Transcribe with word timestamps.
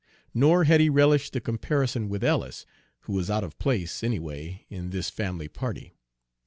Nor 0.33 0.63
had 0.63 0.81
he 0.81 0.89
relished 0.89 1.31
the 1.33 1.39
comparison 1.39 2.09
with 2.09 2.23
Ellis, 2.23 2.65
who 3.01 3.13
was 3.13 3.29
out 3.29 3.43
of 3.43 3.59
place, 3.59 4.03
anyway, 4.03 4.65
in 4.67 4.89
this 4.89 5.11
family 5.11 5.47
party. 5.47 5.93